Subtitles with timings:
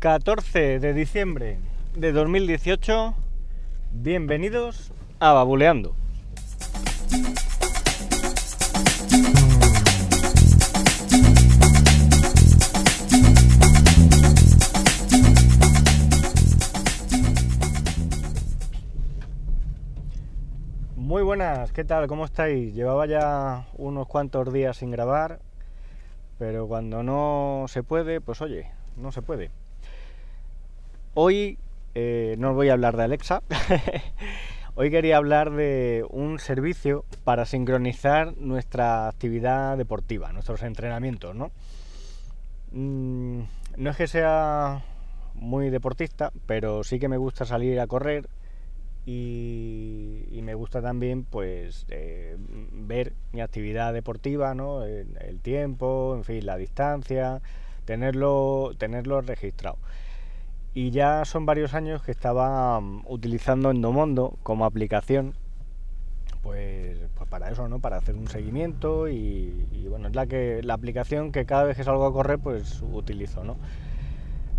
[0.00, 1.58] 14 de diciembre
[1.94, 3.14] de 2018.
[3.92, 5.94] Bienvenidos a Babuleando.
[20.96, 22.06] Muy buenas, ¿qué tal?
[22.06, 22.74] ¿Cómo estáis?
[22.74, 25.40] Llevaba ya unos cuantos días sin grabar,
[26.38, 29.50] pero cuando no se puede, pues oye, no se puede.
[31.14, 31.58] Hoy
[31.96, 33.42] eh, no voy a hablar de Alexa,
[34.76, 41.50] hoy quería hablar de un servicio para sincronizar nuestra actividad deportiva, nuestros entrenamientos, ¿no?
[42.70, 43.40] Mm,
[43.76, 44.84] no es que sea
[45.34, 48.28] muy deportista, pero sí que me gusta salir a correr
[49.04, 54.84] y, me gusta también pues eh, ver mi actividad deportiva, ¿no?
[54.84, 57.40] El, tiempo, en fin, la distancia,
[57.84, 59.76] tenerlo, tenerlo registrado.
[60.72, 65.34] Y ya son varios años que estaba mm, utilizando Endomondo como aplicación,
[66.42, 67.80] pues, pues para eso, ¿no?
[67.80, 71.84] Para hacer un seguimiento y, bueno, es la que la aplicación que cada vez que
[71.84, 73.56] salgo a correr, pues utilizo, ¿no?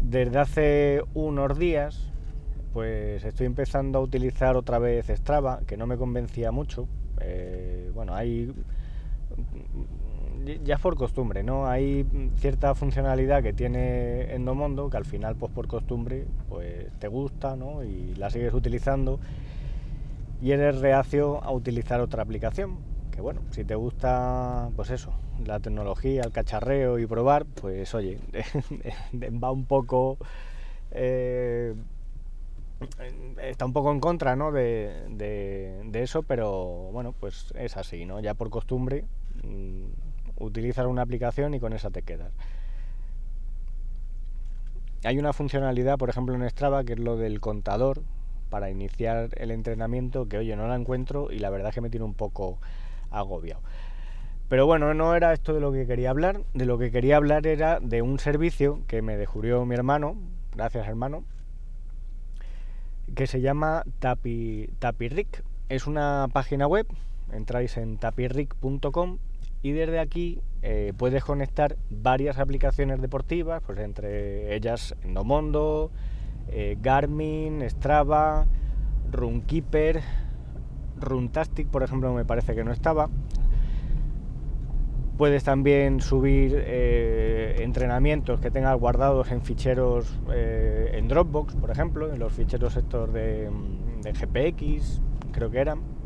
[0.01, 2.11] Desde hace unos días
[2.73, 6.87] pues estoy empezando a utilizar otra vez Strava, que no me convencía mucho.
[7.19, 8.53] Eh, bueno, hay
[10.63, 11.67] ya es por costumbre, ¿no?
[11.67, 12.05] Hay
[12.37, 17.83] cierta funcionalidad que tiene Endomondo que al final, pues por costumbre, pues te gusta, ¿no?
[17.83, 19.19] Y la sigues utilizando
[20.41, 22.77] y eres reacio a utilizar otra aplicación.
[23.11, 25.13] Que bueno, si te gusta, pues eso,
[25.45, 28.17] la tecnología, el cacharreo y probar, pues oye,
[29.13, 30.17] va un poco
[30.91, 31.73] eh,
[33.41, 34.51] está un poco en contra ¿no?
[34.51, 38.19] de, de, eso, pero bueno, pues es así, ¿no?
[38.19, 39.05] Ya por costumbre
[39.43, 40.10] mm,
[40.41, 42.31] utilizas una aplicación y con esa te quedas.
[45.03, 48.03] Hay una funcionalidad, por ejemplo, en Strava, que es lo del contador
[48.49, 51.89] para iniciar el entrenamiento, que oye, no la encuentro y la verdad es que me
[51.89, 52.59] tiene un poco
[53.09, 53.61] agobiado.
[54.49, 57.47] Pero bueno, no era esto de lo que quería hablar, de lo que quería hablar
[57.47, 60.17] era de un servicio que me descubrió mi hermano,
[60.53, 61.23] gracias hermano,
[63.15, 65.43] que se llama Tapi, Tapirric.
[65.69, 66.85] Es una página web,
[67.31, 69.19] entráis en tapirric.com
[69.61, 75.91] y desde aquí eh, puedes conectar varias aplicaciones deportivas, pues entre ellas Endomondo,
[76.47, 78.45] eh, Garmin, Strava,
[79.11, 80.01] Runkeeper,
[80.99, 83.09] Runtastic, por ejemplo, me parece que no estaba.
[85.17, 92.11] Puedes también subir eh, entrenamientos que tengas guardados en ficheros eh, en Dropbox, por ejemplo,
[92.11, 93.49] en los ficheros estos de,
[94.03, 95.01] GPX,
[95.31, 96.00] creo que eran.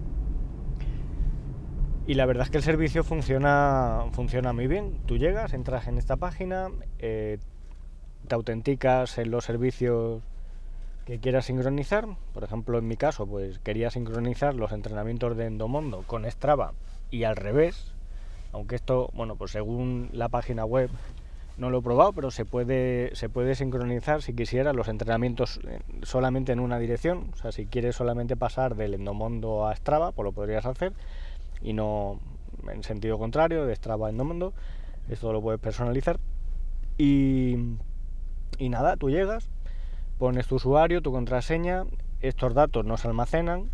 [2.07, 4.99] Y la verdad es que el servicio funciona, funciona muy bien.
[5.07, 7.39] Tú llegas, entras en esta página, eh,
[8.27, 10.21] te autenticas en los servicios
[11.05, 12.05] que quieras sincronizar.
[12.33, 16.73] Por ejemplo, en mi caso, pues quería sincronizar los entrenamientos de Endomondo con Strava
[17.09, 17.93] y al revés,
[18.51, 20.91] aunque esto, bueno, pues según la página web
[21.57, 25.79] no lo he probado, pero se puede, se puede sincronizar si quisiera los entrenamientos eh,
[26.03, 27.31] solamente en una dirección.
[27.33, 30.93] O sea, si quieres solamente pasar del Endomondo a Strava, pues lo podrías hacer.
[31.65, 32.19] Y no
[32.71, 34.53] en sentido contrario, de Strava a Endomondo.
[35.09, 36.19] Esto lo puedes personalizar.
[36.97, 37.57] Y,
[38.57, 39.49] y nada, tú llegas,
[40.17, 41.85] pones tu usuario, tu contraseña,
[42.21, 43.69] estos datos no se almacenan,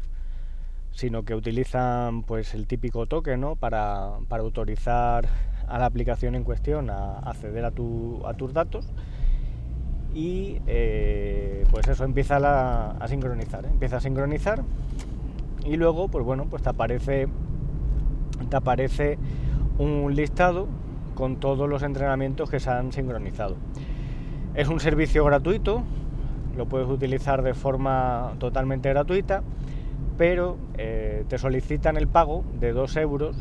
[0.91, 3.55] sino que utilizan pues el típico token ¿no?
[3.55, 5.27] para, autorizar
[5.67, 8.85] a la aplicación en cuestión a acceder a, tu, a tus datos
[10.13, 13.69] y eh, pues eso empieza a sincronizar, ¿eh?
[13.71, 14.63] empieza a sincronizar
[15.63, 17.29] y luego pues bueno pues te aparece
[18.49, 19.17] te aparece
[19.77, 20.67] un listado
[21.15, 23.55] con todos los entrenamientos que se han sincronizado.
[24.55, 25.83] Es un servicio gratuito,
[26.57, 29.43] lo puedes utilizar de forma totalmente gratuita
[30.21, 33.35] pero eh, te solicitan el pago de 2 euros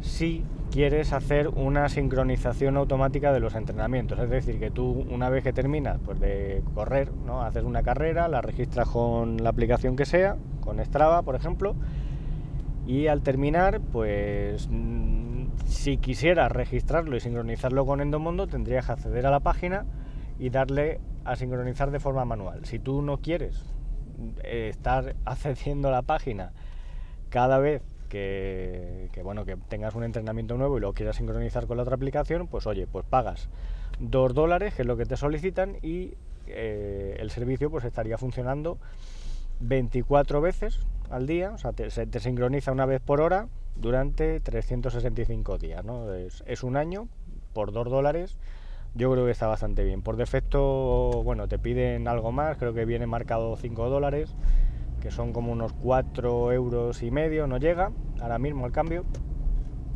[0.00, 4.18] si quieres hacer una sincronización automática de los entrenamientos.
[4.18, 7.42] Es decir, que tú una vez que terminas pues, de correr, ¿no?
[7.42, 11.76] haces una carrera, la registras con la aplicación que sea, con Strava, por ejemplo,
[12.86, 19.26] y al terminar, pues mm, si quisieras registrarlo y sincronizarlo con Endomondo, tendrías que acceder
[19.26, 19.86] a la página
[20.38, 22.64] y darle a sincronizar de forma manual.
[22.66, 23.62] Si tú no quieres
[24.42, 26.52] eh, estar accediendo a la página
[27.30, 31.82] cada vez que, bueno que tengas un entrenamiento nuevo y lo quieras sincronizar con la
[31.82, 33.48] otra aplicación, pues oye, pues pagas
[33.98, 36.14] dos dólares, que es lo que te solicitan, y
[36.46, 38.78] eh, el servicio pues estaría funcionando
[39.60, 40.80] 24 veces
[41.10, 46.12] al día, o sea, te, te sincroniza una vez por hora durante 365 días, ¿no?
[46.12, 47.08] Es, es un año
[47.52, 48.36] por dos dólares
[48.94, 50.02] yo creo que está bastante bien.
[50.02, 54.34] Por defecto, bueno, te piden algo más, creo que viene marcado 5 dólares,
[55.00, 57.90] que son como unos 4 euros y medio, no llega
[58.20, 59.04] ahora mismo el cambio.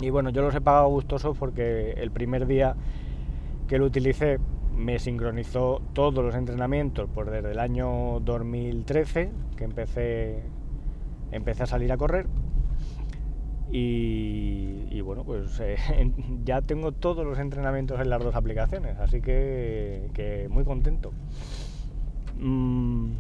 [0.01, 2.75] Y bueno, yo los he pagado gustosos porque el primer día
[3.69, 4.39] que lo utilicé
[4.75, 10.43] me sincronizó todos los entrenamientos por desde el año 2013 que empecé
[11.33, 12.27] empecé a salir a correr
[13.71, 15.77] y, bueno pues eh,
[16.45, 21.13] ya tengo todos los entrenamientos en las dos aplicaciones así que, muy contento
[22.39, 23.11] mm,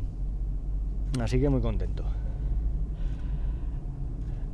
[1.20, 2.05] así que muy contento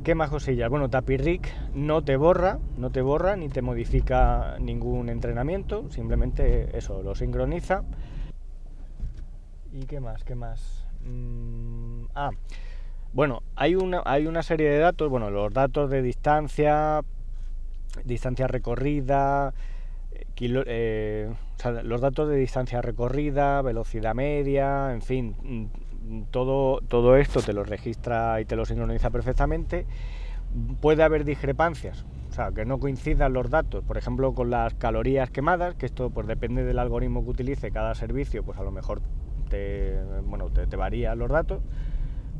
[0.05, 0.69] ¿Qué más cosillas?
[0.69, 7.01] Bueno, Tapirric no te borra, no te borra ni te modifica ningún entrenamiento, simplemente eso,
[7.01, 7.81] lo sincroniza.
[9.73, 10.23] ¿Y qué más?
[10.23, 10.85] ¿Qué más?
[11.03, 12.29] Mm, ah,
[13.15, 17.01] bueno, hay una, hay una serie de datos, bueno, los datos de distancia,
[18.03, 19.53] distancia recorrida,
[20.37, 21.33] eh,
[21.83, 25.71] los datos de distancia recorrida, velocidad media, en fin,
[26.29, 29.85] todo, todo esto te lo registra y te lo sincroniza perfectamente.
[30.81, 35.29] Puede haber discrepancias, o sea, que no coincidan los datos, por ejemplo, con las calorías
[35.29, 39.01] quemadas, que esto pues depende del algoritmo que utilice cada servicio, pues a lo mejor
[39.49, 41.61] te, bueno, te, varían los datos,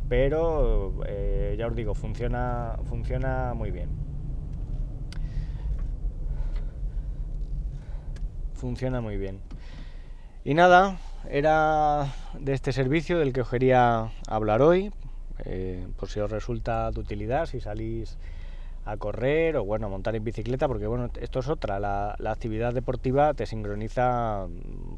[0.08, 3.90] pero eh, ya os digo, funciona, funciona muy bien.
[8.54, 9.40] Funciona muy bien.
[10.44, 10.98] Y nada,
[11.30, 14.92] era de este servicio del que os quería hablar hoy,
[15.46, 18.18] eh, por si os resulta de utilidad, si salís
[18.86, 22.74] a correr o bueno, a montar en bicicleta, porque bueno, esto es otra, la, actividad
[22.74, 24.46] deportiva te sincroniza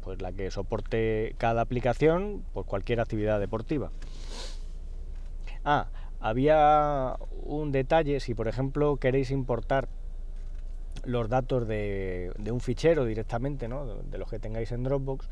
[0.02, 3.90] pues la que soporte cada aplicación por cualquier actividad deportiva.
[5.70, 5.88] Ah,
[6.18, 9.86] había un detalle, si por ejemplo queréis importar
[11.04, 13.84] los datos de, un fichero directamente, ¿no?
[13.84, 15.28] de los que tengáis en Dropbox,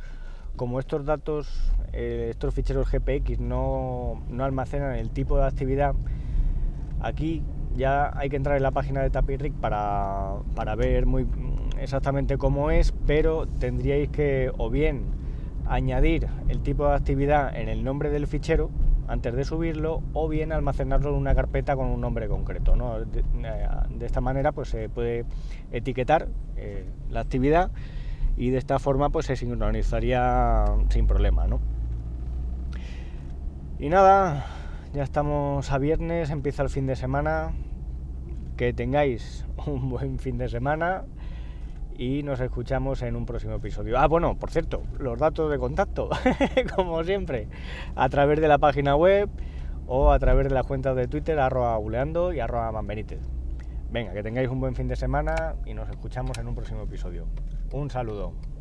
[0.54, 5.94] como estos datos, eh, estos ficheros GPX no, almacenan el tipo de actividad,
[7.00, 7.42] aquí
[7.74, 11.26] ya hay que entrar en la página de Tapirric para, para ver muy
[11.80, 15.06] exactamente cómo es, pero tendríais que o bien
[15.64, 18.68] añadir el tipo de actividad en el nombre del fichero
[19.08, 22.74] antes de subirlo o bien almacenarlo en una carpeta con un nombre concreto.
[23.04, 25.24] De, esta manera pues se puede
[25.72, 27.70] etiquetar eh, la actividad
[28.36, 31.60] y de esta forma pues se sincronizaría sin problema, ¿no?
[33.78, 34.46] Y nada,
[34.94, 37.52] ya estamos a viernes, empieza el fin de semana,
[38.56, 41.04] que tengáis un buen fin de semana
[41.98, 43.98] y nos escuchamos en un próximo episodio.
[43.98, 46.08] Ah, bueno, por cierto, los datos de contacto,
[46.76, 47.48] como siempre,
[47.94, 49.28] a través de la página web
[49.86, 53.20] o a través de las cuentas de Twitter, arroba buleando y arroba manbenítez.
[53.90, 57.26] Venga, que tengáis un buen fin de semana y nos escuchamos en un próximo episodio.
[57.72, 58.55] Un saludo.